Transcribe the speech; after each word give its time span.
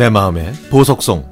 내 0.00 0.08
마음의 0.08 0.54
보석송 0.70 1.28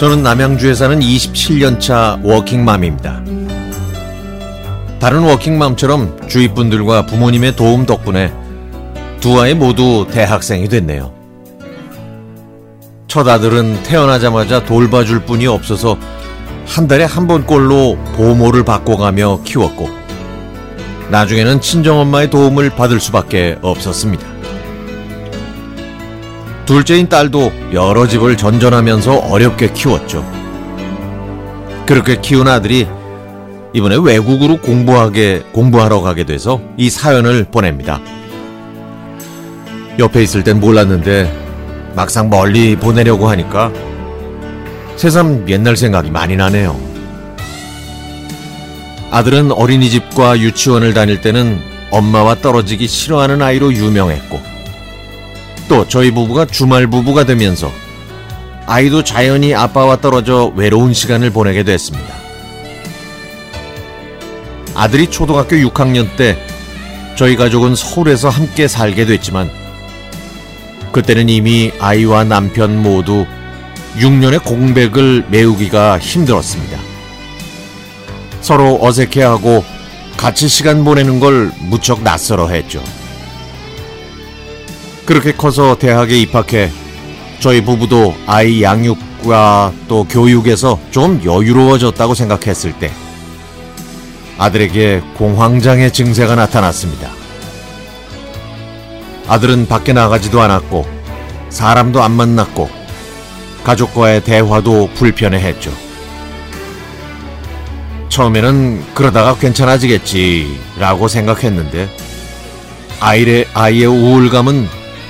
저는 0.00 0.22
남양주에 0.22 0.72
사는 0.72 0.98
27년차 0.98 2.24
워킹맘입니다. 2.24 3.22
다른 4.98 5.20
워킹맘처럼 5.24 6.28
주위 6.28 6.48
분들과 6.48 7.04
부모님의 7.04 7.56
도움 7.56 7.84
덕분에 7.84 8.32
두 9.20 9.38
아이 9.38 9.52
모두 9.52 10.06
대학생이 10.10 10.70
됐네요. 10.70 11.15
첫 13.16 13.26
아들은 13.26 13.82
태어나자마자 13.82 14.62
돌봐줄 14.62 15.20
분이 15.20 15.46
없어서 15.46 15.96
한 16.66 16.86
달에 16.86 17.04
한 17.04 17.26
번꼴로 17.26 17.96
보모를 18.14 18.62
바꿔가며 18.62 19.40
키웠고 19.42 19.88
나중에는 21.08 21.62
친정엄마의 21.62 22.28
도움을 22.28 22.68
받을 22.68 23.00
수밖에 23.00 23.56
없었습니다. 23.62 24.22
둘째인 26.66 27.08
딸도 27.08 27.52
여러 27.72 28.06
집을 28.06 28.36
전전하면서 28.36 29.14
어렵게 29.30 29.72
키웠죠. 29.72 30.22
그렇게 31.86 32.20
키운 32.20 32.48
아들이 32.48 32.86
이번에 33.72 33.96
외국으로 33.96 34.60
공부하게 34.60 35.42
공부하러 35.52 36.02
가게 36.02 36.24
돼서 36.24 36.60
이 36.76 36.90
사연을 36.90 37.44
보냅니다. 37.44 37.98
옆에 39.98 40.22
있을 40.22 40.44
땐 40.44 40.60
몰랐는데 40.60 41.45
막상 41.96 42.28
멀리 42.28 42.76
보내려고 42.76 43.28
하니까 43.30 43.72
새삼 44.96 45.48
옛날 45.48 45.78
생각이 45.78 46.10
많이 46.10 46.36
나네요. 46.36 46.78
아들은 49.10 49.50
어린이집과 49.50 50.38
유치원을 50.38 50.92
다닐 50.92 51.22
때는 51.22 51.58
엄마와 51.90 52.36
떨어지기 52.36 52.86
싫어하는 52.86 53.40
아이로 53.40 53.72
유명했고 53.72 54.38
또 55.70 55.88
저희 55.88 56.10
부부가 56.10 56.44
주말 56.44 56.86
부부가 56.86 57.24
되면서 57.24 57.72
아이도 58.66 59.02
자연히 59.02 59.54
아빠와 59.54 59.96
떨어져 60.02 60.52
외로운 60.54 60.92
시간을 60.92 61.30
보내게 61.30 61.62
됐습니다. 61.62 62.14
아들이 64.74 65.08
초등학교 65.08 65.56
6학년 65.56 66.14
때 66.16 66.36
저희 67.16 67.36
가족은 67.36 67.74
서울에서 67.74 68.28
함께 68.28 68.68
살게 68.68 69.06
됐지만 69.06 69.65
그때는 70.96 71.28
이미 71.28 71.72
아이와 71.78 72.24
남편 72.24 72.82
모두 72.82 73.26
6년의 73.98 74.42
공백을 74.42 75.26
메우기가 75.28 75.98
힘들었습니다. 75.98 76.78
서로 78.40 78.78
어색해하고 78.80 79.62
같이 80.16 80.48
시간 80.48 80.84
보내는 80.84 81.20
걸 81.20 81.52
무척 81.68 82.02
낯설어 82.02 82.48
했죠. 82.48 82.82
그렇게 85.04 85.32
커서 85.32 85.76
대학에 85.76 86.18
입학해 86.18 86.70
저희 87.40 87.62
부부도 87.62 88.14
아이 88.26 88.62
양육과 88.62 89.74
또 89.88 90.04
교육에서 90.04 90.80
좀 90.90 91.20
여유로워졌다고 91.22 92.14
생각했을 92.14 92.72
때 92.78 92.90
아들에게 94.38 95.02
공황장애 95.18 95.92
증세가 95.92 96.36
나타났습니다. 96.36 97.15
아들은 99.28 99.66
밖에 99.66 99.92
나가지도 99.92 100.40
않았고 100.40 100.86
사람도 101.50 102.02
안 102.02 102.12
만났고 102.12 102.70
가족과의 103.64 104.22
대화도 104.24 104.90
불편해했죠. 104.94 105.72
처음에는 108.08 108.94
그러다가 108.94 109.36
괜찮아지겠지라고 109.36 111.08
생각했는데 111.08 111.88
아이의, 113.00 113.48
아이의 113.52 113.86
우울감은 113.86 114.68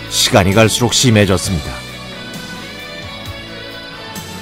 시간이 0.09 0.55
갈수록 0.55 0.95
심해졌습니다. 0.95 1.71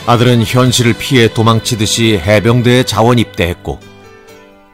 아들은 0.07 0.45
현실을 0.45 0.95
피해 0.95 1.29
도망치듯이 1.29 2.21
해병대에 2.25 2.85
자원 2.85 3.19
입대했고 3.19 3.81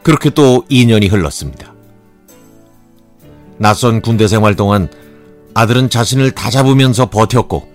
그렇게 0.03 0.29
또 0.29 0.65
2년이 0.69 1.11
흘렀습니다. 1.11 1.70
낯선 3.61 4.01
군대 4.01 4.27
생활 4.27 4.55
동안 4.55 4.89
아들은 5.53 5.91
자신을 5.91 6.31
다잡으면서 6.31 7.11
버텼고 7.11 7.71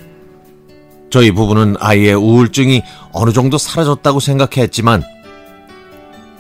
저희 1.11 1.31
부부는 1.31 1.77
아이의 1.79 2.15
우울증이 2.15 2.83
어느 3.13 3.31
정도 3.33 3.57
사라졌다고 3.57 4.19
생각했지만 4.19 5.05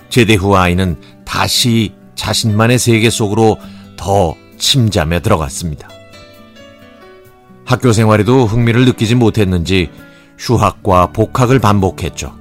제대 0.09 0.35
후 0.35 0.57
아이는 0.57 0.97
다시 1.25 1.95
자신만의 2.17 2.81
세계 2.81 3.09
속으로 3.09 3.59
더 3.97 4.35
침잠에 4.59 5.21
들어갔습니다. 5.21 5.89
학교 7.65 7.93
생활에도 7.93 8.47
흥미를 8.47 8.85
느끼지 8.85 9.15
못했는지 9.15 9.91
휴학과 10.39 11.13
복학을 11.13 11.61
반복했죠. 11.61 12.35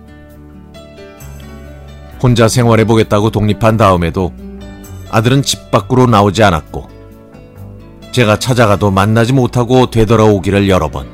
혼자 2.20 2.48
생활해보겠다고 2.48 3.30
독립한 3.30 3.78
다음에도 3.78 4.34
아들은 5.12 5.44
집 5.44 5.70
밖으로 5.70 6.08
나오지 6.08 6.42
않았고 6.42 6.95
제가 8.16 8.40
찾아가도 8.40 8.92
만나지 8.92 9.34
못하고 9.34 9.92
되돌아오기를 9.92 10.70
여러 10.70 10.88
번. 10.88 11.06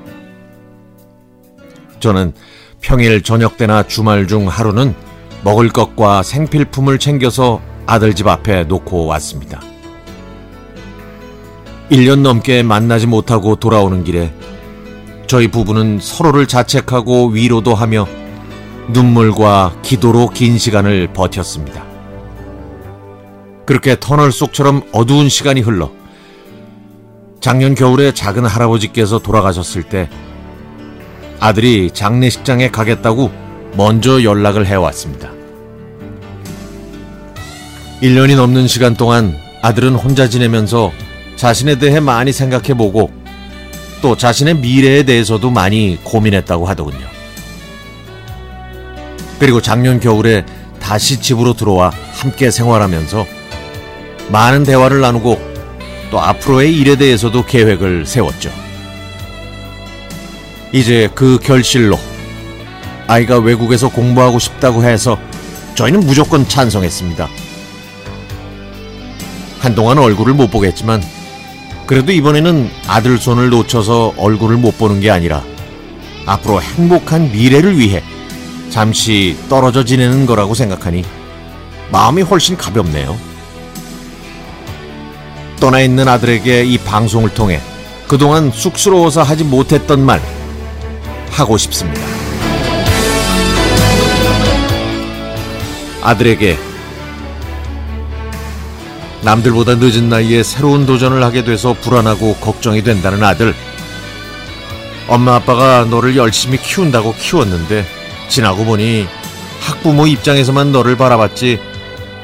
저는 1.99 2.31
평일 2.79 3.23
저녁 3.23 3.57
때나 3.57 3.81
주말 3.87 4.27
중 4.27 4.47
하루는 4.47 4.93
먹을 5.43 5.69
것과 5.69 6.21
생필품을 6.21 6.99
챙겨서 6.99 7.59
아들 7.87 8.13
집 8.13 8.27
앞에 8.27 8.65
놓고 8.65 9.07
왔습니다. 9.07 9.61
1년 11.89 12.19
넘게 12.19 12.61
만나지 12.61 13.07
못하고 13.07 13.55
돌아오는 13.55 14.03
길에 14.03 14.31
저희 15.25 15.47
부부는 15.47 15.97
서로를 15.99 16.45
자책하고 16.45 17.29
위로도 17.29 17.73
하며 17.73 18.07
눈물과 18.89 19.73
기도로 19.81 20.29
긴 20.29 20.59
시간을 20.59 21.13
버텼습니다. 21.13 21.83
그렇게 23.65 23.99
터널 23.99 24.31
속처럼 24.31 24.83
어두운 24.91 25.29
시간이 25.29 25.61
흘러 25.61 25.89
작년 27.41 27.73
겨울에 27.73 28.13
작은 28.13 28.45
할아버지께서 28.45 29.17
돌아가셨을 29.17 29.81
때 29.81 30.07
아들이 31.39 31.89
장례식장에 31.91 32.69
가겠다고 32.69 33.31
먼저 33.75 34.21
연락을 34.21 34.67
해왔습니다. 34.67 35.31
1년이 38.03 38.35
넘는 38.35 38.67
시간 38.67 38.93
동안 38.93 39.35
아들은 39.63 39.95
혼자 39.95 40.29
지내면서 40.29 40.91
자신에 41.35 41.79
대해 41.79 41.99
많이 41.99 42.31
생각해보고 42.31 43.11
또 44.03 44.15
자신의 44.15 44.57
미래에 44.57 45.01
대해서도 45.01 45.49
많이 45.49 45.97
고민했다고 46.03 46.67
하더군요. 46.67 47.07
그리고 49.39 49.61
작년 49.61 49.99
겨울에 49.99 50.45
다시 50.79 51.19
집으로 51.19 51.53
들어와 51.53 51.89
함께 52.11 52.51
생활하면서 52.51 53.25
많은 54.29 54.63
대화를 54.63 55.01
나누고 55.01 55.50
또 56.11 56.19
앞으로의 56.19 56.75
일에 56.75 56.97
대해서도 56.97 57.45
계획을 57.45 58.05
세웠죠. 58.05 58.51
이제 60.73 61.09
그 61.15 61.39
결실로 61.41 61.97
아이가 63.07 63.39
외국에서 63.39 63.89
공부하고 63.89 64.37
싶다고 64.37 64.83
해서 64.83 65.17
저희는 65.75 66.01
무조건 66.01 66.47
찬성했습니다. 66.47 67.27
한동안 69.59 69.97
얼굴을 69.97 70.33
못 70.33 70.51
보겠지만 70.51 71.01
그래도 71.85 72.11
이번에는 72.11 72.69
아들 72.87 73.17
손을 73.17 73.49
놓쳐서 73.49 74.13
얼굴을 74.17 74.57
못 74.57 74.77
보는 74.77 75.01
게 75.01 75.11
아니라 75.11 75.43
앞으로 76.25 76.61
행복한 76.61 77.31
미래를 77.31 77.77
위해 77.77 78.03
잠시 78.69 79.37
떨어져 79.49 79.83
지내는 79.83 80.25
거라고 80.25 80.53
생각하니 80.53 81.03
마음이 81.91 82.21
훨씬 82.21 82.55
가볍네요. 82.55 83.30
떠나 85.61 85.79
있는 85.79 86.07
아들에게 86.07 86.65
이 86.65 86.77
방송을 86.79 87.33
통해 87.35 87.61
그동안 88.07 88.51
쑥스러워서 88.51 89.21
하지 89.21 89.45
못했던 89.45 90.03
말 90.03 90.19
하고 91.29 91.55
싶습니다. 91.57 92.01
아들에게 96.01 96.57
남들보다 99.21 99.75
늦은 99.75 100.09
나이에 100.09 100.41
새로운 100.41 100.87
도전을 100.87 101.23
하게 101.23 101.43
돼서 101.43 101.73
불안하고 101.79 102.35
걱정이 102.37 102.83
된다는 102.83 103.23
아들. 103.23 103.53
엄마 105.07 105.35
아빠가 105.35 105.85
너를 105.85 106.17
열심히 106.17 106.57
키운다고 106.57 107.13
키웠는데 107.13 107.85
지나고 108.29 108.65
보니 108.65 109.07
학부모 109.59 110.07
입장에서만 110.07 110.71
너를 110.71 110.97
바라봤지 110.97 111.59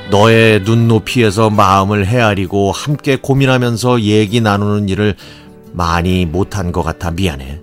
너의 0.10 0.62
눈높이에서 0.62 1.50
마음을 1.50 2.08
헤아리고 2.08 2.72
함께 2.72 3.18
고민하면서 3.18 4.02
얘기 4.02 4.40
나누는 4.40 4.88
일을 4.90 5.16
많이 5.74 6.26
못한 6.26 6.72
것 6.72 6.82
같아 6.84 7.12
미안해. 7.12 7.60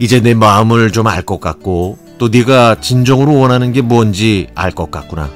이제 0.00 0.20
내 0.20 0.34
마음을 0.34 0.90
좀 0.90 1.06
알 1.06 1.22
것 1.22 1.40
같고 1.40 1.98
또 2.18 2.28
네가 2.28 2.80
진정으로 2.80 3.38
원하는 3.38 3.72
게 3.72 3.80
뭔지 3.80 4.48
알 4.54 4.72
것 4.72 4.90
같구나. 4.90 5.30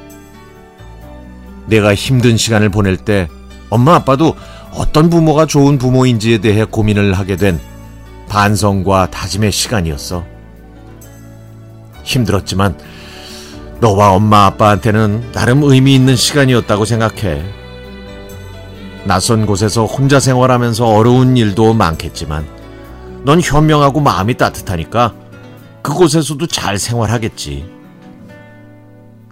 내가 1.67 1.95
힘든 1.95 2.37
시간을 2.37 2.71
보낼 2.71 2.97
때 2.97 3.29
엄마 3.71 3.95
아빠도 3.95 4.35
어떤 4.73 5.11
부모가 5.11 5.47
좋은 5.47 5.79
부모인지에 5.79 6.39
대해 6.39 6.65
고민을 6.65 7.13
하게 7.15 7.37
된 7.37 7.61
반성과 8.29 9.11
다짐의 9.11 9.53
시간이었어. 9.53 10.25
힘들었지만 12.03 12.77
너와 13.81 14.13
엄마 14.13 14.47
아빠한테는 14.47 15.31
나름 15.33 15.63
의미 15.63 15.95
있는 15.95 16.17
시간이었다고 16.17 16.85
생각해. 16.85 17.43
낯선 19.05 19.47
곳에서 19.47 19.85
혼자 19.85 20.19
생활하면서 20.19 20.85
어려운 20.85 21.37
일도 21.37 21.75
많겠지만 21.75 22.45
넌 23.25 23.41
현명하고 23.41 24.01
마음이 24.01 24.35
따뜻하니까 24.35 25.15
그곳에서도 25.83 26.45
잘 26.49 26.79
생활하겠지. 26.79 27.65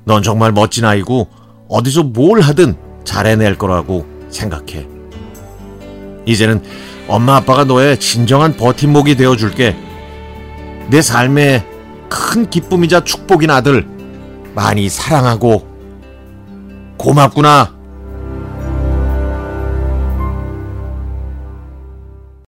넌 0.05 0.23
정말 0.23 0.53
멋진 0.53 0.85
아이고 0.85 1.29
어디서 1.69 2.05
뭘 2.05 2.41
하든 2.41 2.77
잘 3.03 3.27
해낼 3.27 3.59
거라고 3.59 4.07
생각해. 4.31 4.87
이제는 6.25 6.63
엄마 7.09 7.37
아빠가 7.37 7.65
너의 7.65 7.99
진정한 7.99 8.57
버팀목이 8.57 9.17
되어줄게. 9.17 9.77
내 10.89 11.03
삶의 11.03 11.65
큰 12.09 12.49
기쁨이자 12.49 13.03
축복인 13.03 13.51
아들 13.51 13.96
많이 14.56 14.88
사랑하고 14.88 15.69
고맙구나. 16.97 17.75